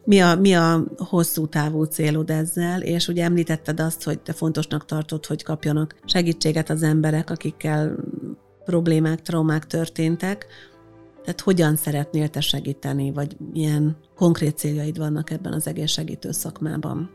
[0.04, 4.86] Mi a, mi a hosszú távú célod ezzel, és ugye említetted azt, hogy te fontosnak
[4.86, 7.96] tartod, hogy kapjanak segítséget az emberek, akikkel
[8.66, 10.46] problémák, traumák történtek,
[11.24, 17.10] tehát hogyan szeretnél te segíteni, vagy milyen konkrét céljaid vannak ebben az egészségítő szakmában?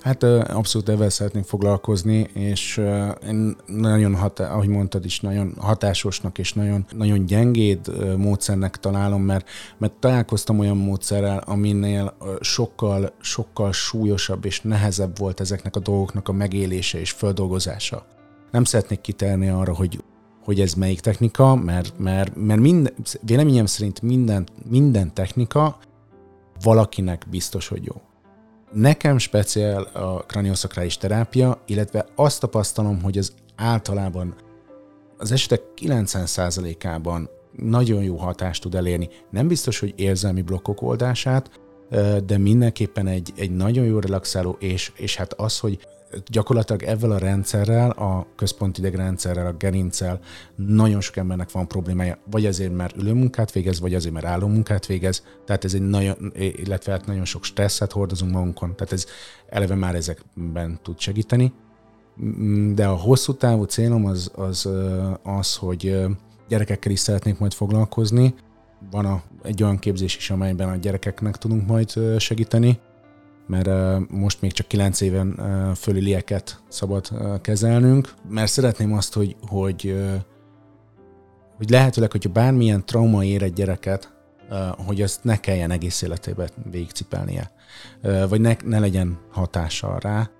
[0.00, 2.80] Hát abszolút ezzel szeretnék foglalkozni, és
[3.26, 7.78] én nagyon, hatá- ahogy mondtad is, nagyon hatásosnak és nagyon, nagyon gyengéd
[8.16, 15.76] módszernek találom, mert, mert találkoztam olyan módszerrel, aminél sokkal, sokkal súlyosabb és nehezebb volt ezeknek
[15.76, 18.06] a dolgoknak a megélése és földolgozása.
[18.50, 20.02] Nem szeretnék kiterni arra, hogy
[20.44, 25.78] hogy ez melyik technika, mert, mert, mert minden, véleményem szerint minden, minden technika
[26.62, 28.00] valakinek biztos, hogy jó.
[28.72, 34.34] Nekem speciál a kranioszakrális terápia, illetve azt tapasztalom, hogy az általában
[35.18, 39.08] az esetek 90%-ában nagyon jó hatást tud elérni.
[39.30, 41.50] Nem biztos, hogy érzelmi blokkok oldását,
[42.26, 45.86] de mindenképpen egy, egy nagyon jó relaxáló, és, és hát az, hogy
[46.26, 50.20] gyakorlatilag ezzel a rendszerrel, a központi idegrendszerrel, a gerincsel
[50.56, 55.24] nagyon sok embernek van problémája, vagy azért, mert ülőmunkát végez, vagy azért, mert állómunkát végez,
[55.44, 59.06] tehát ez egy nagyon, illetve hát nagyon sok stresszet hordozunk magunkon, tehát ez
[59.48, 61.52] eleve már ezekben tud segíteni.
[62.74, 64.68] De a hosszú távú célom az az,
[65.22, 66.06] az hogy
[66.48, 68.34] gyerekekkel is szeretnék majd foglalkozni.
[68.90, 72.80] Van a, egy olyan képzés is, amelyben a gyerekeknek tudunk majd segíteni,
[73.46, 75.40] mert most még csak 9 éven
[75.74, 77.08] fölülieket szabad
[77.40, 80.02] kezelnünk, mert szeretném azt, hogy, hogy,
[81.56, 84.12] hogy lehetőleg, hogyha bármilyen trauma ér egy gyereket,
[84.86, 87.50] hogy azt ne kelljen egész életében végigcipelnie,
[88.28, 90.30] vagy ne, ne legyen hatással rá.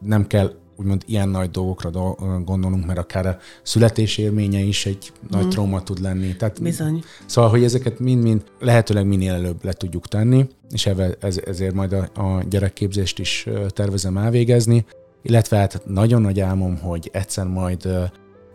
[0.00, 5.12] Nem kell úgymond ilyen nagy dolgokra do- gondolunk, mert akár a születés élménye is egy
[5.12, 5.26] mm.
[5.30, 6.36] nagy trauma tud lenni.
[6.36, 7.02] Tehát, Bizony.
[7.26, 10.86] Szóval, hogy ezeket mind-mind lehetőleg minél előbb le tudjuk tenni, és
[11.20, 14.84] ez, ezért majd a, a gyerekképzést is tervezem elvégezni,
[15.22, 17.88] illetve hát nagyon nagy álmom, hogy egyszer majd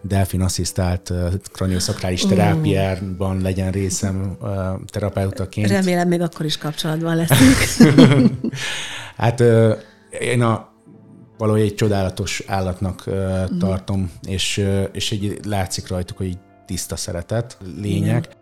[0.02, 1.14] delfin asszisztált
[1.52, 4.38] kranioszakrális terápiában legyen részem
[4.86, 5.70] terapeutaként.
[5.70, 7.56] Remélem még akkor is kapcsolatban leszünk.
[9.18, 9.44] hát
[10.20, 10.75] én a
[11.38, 14.30] valahogy egy csodálatos állatnak uh, tartom, mm.
[14.30, 18.28] és, uh, és egy látszik rajtuk, hogy tiszta szeretet, lények.
[18.28, 18.40] Mm.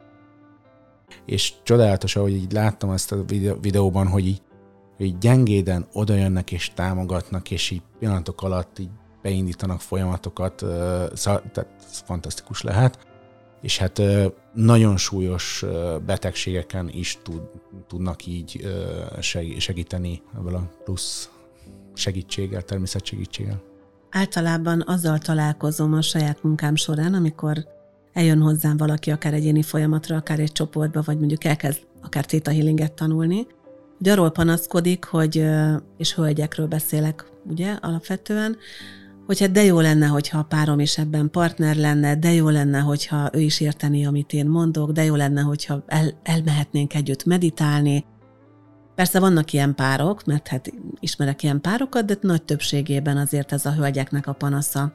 [1.25, 3.23] És csodálatos, ahogy így láttam ezt a
[3.61, 4.41] videóban, hogy így,
[4.97, 8.89] így gyengéden oda jönnek és támogatnak, és így pillanatok alatt így
[9.21, 10.69] beindítanak folyamatokat, uh,
[11.13, 12.97] szá- tehát ez fantasztikus lehet.
[13.61, 17.41] És hát uh, nagyon súlyos uh, betegségeken is tud,
[17.87, 18.67] tudnak így
[19.57, 21.32] segíteni ebből a plusz
[21.93, 23.61] segítséggel, természetsegítséggel.
[24.09, 27.65] Általában azzal találkozom a saját munkám során, amikor
[28.13, 32.93] eljön hozzám valaki akár egyéni folyamatra, akár egy csoportba, vagy mondjuk elkezd akár Theta Healinget
[32.93, 33.47] tanulni,
[33.97, 35.45] hogy arról panaszkodik, hogy,
[35.97, 38.57] és hölgyekről beszélek, ugye, alapvetően,
[39.25, 42.79] hogy hát de jó lenne, hogyha a párom is ebben partner lenne, de jó lenne,
[42.79, 48.05] hogyha ő is érteni, amit én mondok, de jó lenne, hogyha el, elmehetnénk együtt meditálni.
[48.95, 53.73] Persze vannak ilyen párok, mert hát ismerek ilyen párokat, de nagy többségében azért ez a
[53.73, 54.93] hölgyeknek a panasza.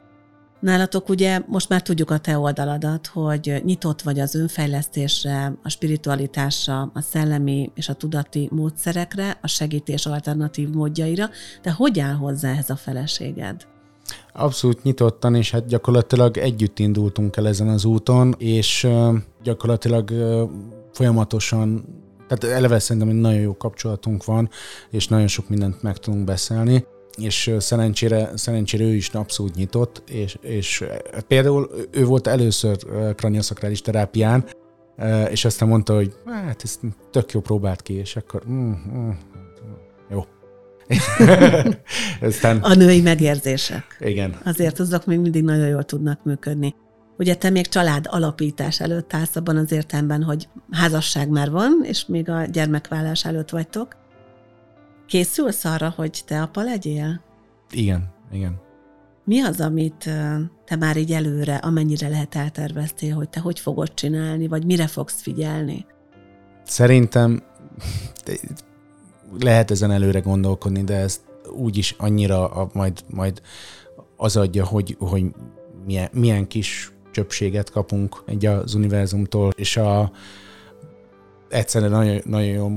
[0.60, 6.90] Nálatok ugye most már tudjuk a te oldaladat, hogy nyitott vagy az önfejlesztésre, a spiritualitásra,
[6.94, 11.30] a szellemi és a tudati módszerekre, a segítés alternatív módjaira,
[11.62, 13.66] de hogy áll hozzá ez a feleséged?
[14.32, 18.88] Abszolút nyitottan, és hát gyakorlatilag együtt indultunk el ezen az úton, és
[19.42, 20.12] gyakorlatilag
[20.92, 21.84] folyamatosan,
[22.28, 24.48] tehát eleve szerintem egy nagyon jó kapcsolatunk van,
[24.90, 26.84] és nagyon sok mindent meg tudunk beszélni
[27.18, 30.84] és szerencsére, szerencsére ő is abszolút nyitott, és, és
[31.26, 32.76] például ő volt először
[33.14, 34.44] kraniaszakrális terápián,
[35.30, 36.78] és aztán mondta, hogy hát ez
[37.10, 39.10] tök jó próbált ki, és akkor mm, mm,
[40.10, 40.24] jó.
[42.28, 42.58] aztán...
[42.58, 43.84] A női megérzések.
[44.00, 44.36] Igen.
[44.44, 46.74] Azért azok még mindig nagyon jól tudnak működni.
[47.18, 52.06] Ugye te még család alapítás előtt állsz abban az értelemben, hogy házasság már van, és
[52.06, 53.96] még a gyermekvállás előtt vagytok.
[55.06, 57.20] Készülsz arra, hogy te apa legyél?
[57.70, 58.60] Igen, igen.
[59.24, 60.10] Mi az, amit
[60.64, 65.22] te már így előre, amennyire lehet elterveztél, hogy te hogy fogod csinálni, vagy mire fogsz
[65.22, 65.86] figyelni?
[66.64, 67.42] Szerintem
[69.40, 71.20] lehet ezen előre gondolkodni, de ez
[71.56, 73.42] úgyis annyira a, majd, majd
[74.16, 75.24] az adja, hogy, hogy
[75.84, 80.10] milyen, milyen kis csöpséget kapunk egy az univerzumtól, és a,
[81.48, 82.70] egyszerűen nagyon, nagyon jó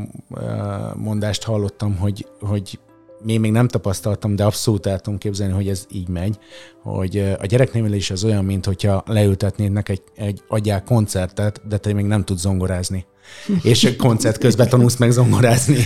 [0.95, 2.79] mondást hallottam, hogy, hogy
[3.25, 6.37] én még nem tapasztaltam, de abszolút el tudom képzelni, hogy ez így megy,
[6.83, 12.05] hogy a gyereknevelés az olyan, mint hogyha leültetnének egy, egy adják koncertet, de te még
[12.05, 13.05] nem tudsz zongorázni.
[13.61, 15.77] És koncert közben tanulsz meg zongorázni.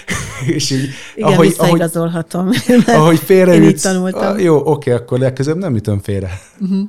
[0.56, 2.50] és így, Igen, ahogy, visszaigazolhatom.
[2.86, 3.84] Ahogy, félreütsz.
[3.84, 6.30] Ah, jó, oké, akkor legközelebb nem ütöm félre.
[6.60, 6.88] Uh-huh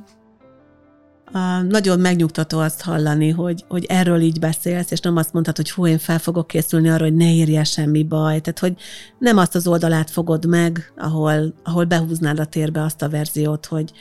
[1.68, 5.86] nagyon megnyugtató azt hallani, hogy, hogy erről így beszélsz, és nem azt mondtad, hogy hú,
[5.86, 8.40] én fel fogok készülni arra, hogy ne érje semmi baj.
[8.40, 8.74] Tehát, hogy
[9.18, 13.92] nem azt az oldalát fogod meg, ahol, ahol behúznád a térbe azt a verziót, hogy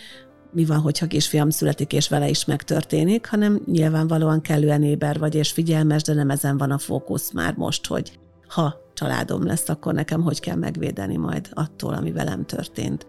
[0.51, 5.51] mi van, hogyha kisfiam születik, és vele is megtörténik, hanem nyilvánvalóan kellően éber vagy, és
[5.51, 10.21] figyelmes, de nem ezen van a fókusz már most, hogy ha családom lesz, akkor nekem
[10.21, 13.07] hogy kell megvédeni majd attól, ami velem történt.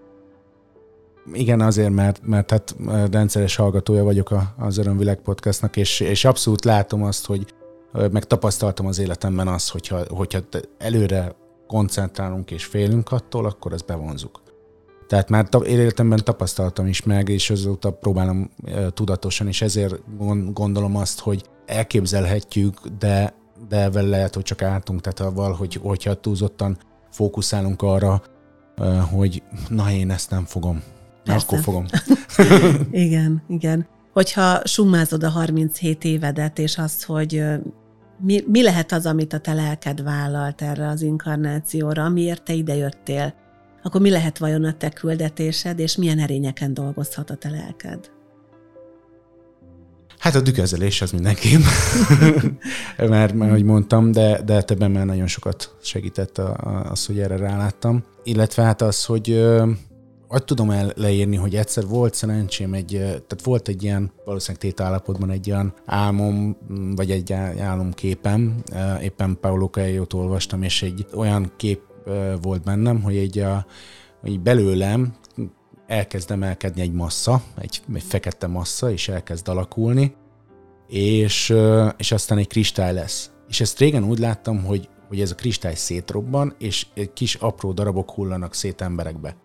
[1.33, 2.77] Igen, azért, mert, mert hát
[3.11, 7.55] rendszeres hallgatója vagyok az Örömvilág podcastnak, és, és abszolút látom azt, hogy
[7.93, 10.41] meg tapasztaltam az életemben azt, hogyha, hogyha
[10.79, 11.35] előre
[11.67, 14.41] koncentrálunk és félünk attól, akkor ezt bevonzuk.
[15.07, 18.51] Tehát már életemben tapasztaltam is meg, és azóta próbálom
[18.95, 19.95] tudatosan, és ezért
[20.53, 23.35] gondolom azt, hogy elképzelhetjük, de,
[23.69, 26.79] de vele lehet, hogy csak álltunk, tehát avval, hogy, hogyha túlzottan
[27.11, 28.23] fókuszálunk arra,
[29.11, 30.83] hogy na én ezt nem fogom,
[31.29, 31.47] Persze.
[31.47, 31.85] Akkor fogom.
[32.91, 33.87] igen, igen.
[34.12, 37.43] Hogyha summázod a 37 évedet, és azt, hogy
[38.21, 43.35] mi, mi lehet az, amit a te lelked vállalt erre az inkarnációra, miért te idejöttél,
[43.83, 48.11] akkor mi lehet vajon a te küldetésed, és milyen erényeken dolgozhat a te lelked?
[50.19, 51.61] Hát a tükezelés az mindenképp,
[52.99, 56.38] mert, mert ahogy mondtam, de, de többen már nagyon sokat segített
[56.91, 58.05] az, hogy erre ráláttam.
[58.23, 59.47] Illetve hát az, hogy
[60.29, 65.31] azt tudom el leírni, hogy egyszer volt szerencsém egy, tehát volt egy ilyen, valószínűleg tétállapotban
[65.31, 66.57] egy ilyen álmom,
[66.97, 68.62] vagy egy álomképem,
[69.03, 71.81] éppen Paulo coelho olvastam, és egy olyan kép
[72.43, 73.67] volt bennem, hogy egy, a,
[74.21, 75.14] hogy belőlem
[75.87, 80.14] elkezd emelkedni egy massza, egy, egy fekete massza, és elkezd alakulni,
[80.88, 81.55] és,
[81.97, 83.31] és aztán egy kristály lesz.
[83.49, 88.11] És ezt régen úgy láttam, hogy, hogy ez a kristály szétrobban, és kis apró darabok
[88.11, 89.37] hullanak szét emberekbe.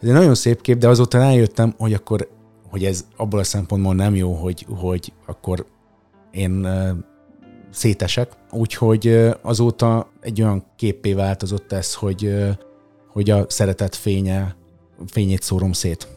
[0.00, 2.28] Ez egy nagyon szép kép, de azóta rájöttem, hogy akkor,
[2.68, 5.66] hogy ez abból a szempontból nem jó, hogy, hogy akkor
[6.30, 6.66] én
[7.70, 8.32] szétesek.
[8.50, 12.34] Úgyhogy azóta egy olyan képé változott ez, hogy,
[13.08, 14.56] hogy a szeretet fénye,
[15.06, 16.08] fényét szórom szét.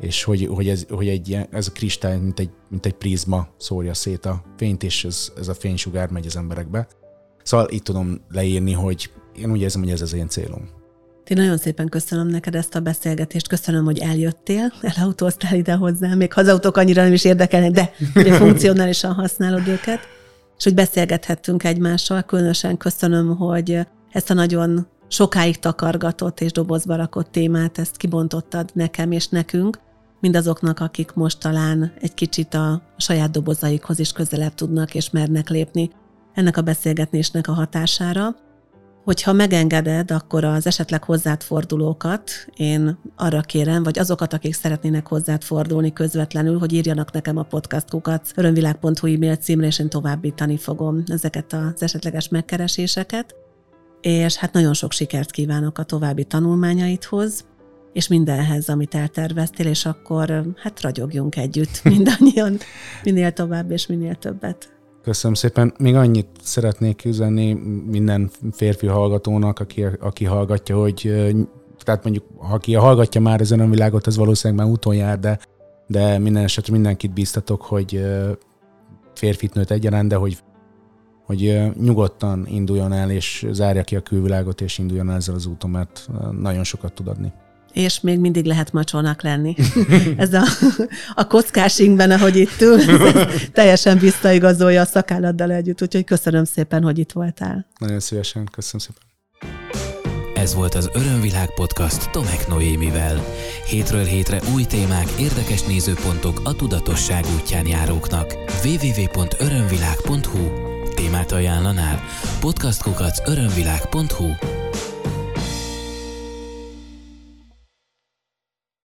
[0.00, 3.48] És hogy, hogy, ez, hogy egy ilyen, ez a kristály, mint egy, mint egy prizma
[3.56, 6.88] szórja szét a fényt, és ez, ez a fénysugár megy az emberekbe.
[7.42, 10.77] Szóval itt tudom leírni, hogy én úgy érzem, hogy ez az én célom.
[11.28, 16.32] Én nagyon szépen köszönöm neked ezt a beszélgetést, köszönöm, hogy eljöttél, elautóztál ide hozzám, még
[16.32, 20.00] ha az autók annyira nem is érdekelnek, de ugye funkcionálisan használod őket,
[20.58, 22.22] és hogy beszélgethettünk egymással.
[22.22, 23.80] Különösen köszönöm, hogy
[24.12, 29.78] ezt a nagyon sokáig takargatott és dobozba rakott témát, ezt kibontottad nekem és nekünk,
[30.20, 35.90] mindazoknak, akik most talán egy kicsit a saját dobozaikhoz is közelebb tudnak és mernek lépni
[36.34, 38.36] ennek a beszélgetésnek a hatására
[39.08, 45.42] Hogyha megengeded, akkor az esetleg hozzád fordulókat én arra kérem, vagy azokat, akik szeretnének hozzád
[45.42, 51.52] fordulni közvetlenül, hogy írjanak nekem a podcastkukat örömvilág.hu e-mail címre, és én továbbítani fogom ezeket
[51.52, 53.34] az esetleges megkereséseket.
[54.00, 57.44] És hát nagyon sok sikert kívánok a további tanulmányaidhoz,
[57.92, 62.58] és mindenhez, amit elterveztél, és akkor hát ragyogjunk együtt mindannyian,
[63.02, 64.77] minél tovább és minél többet.
[65.08, 65.74] Köszönöm szépen.
[65.78, 67.52] Még annyit szeretnék üzenni
[67.86, 71.12] minden férfi hallgatónak, aki, aki hallgatja, hogy
[71.78, 75.38] tehát mondjuk, aki hallgatja már az önvilágot, az valószínűleg már úton jár, de,
[75.86, 78.04] de minden esetre mindenkit bíztatok, hogy
[79.14, 80.38] férfit nőtt egyaránt, de hogy,
[81.24, 85.70] hogy nyugodtan induljon el, és zárja ki a külvilágot, és induljon el ezzel az úton,
[85.70, 86.08] mert
[86.40, 87.32] nagyon sokat tud adni
[87.78, 89.54] és még mindig lehet macsónak lenni.
[90.16, 90.42] ez a,
[91.14, 92.78] a kockásingben, ahogy itt ül,
[93.52, 97.66] teljesen visszaigazolja a szakálladdal együtt, úgyhogy köszönöm szépen, hogy itt voltál.
[97.78, 99.06] Nagyon szívesen, köszönöm szépen.
[100.34, 103.24] Ez volt az Örömvilág podcast Tomek Noémivel.
[103.66, 108.34] Hétről hétre új témák, érdekes nézőpontok a tudatosság útján járóknak.
[108.64, 112.02] www.örömvilág.hu Témát ajánlanál?
[112.40, 114.57] Podcastkukac örömvilág.hu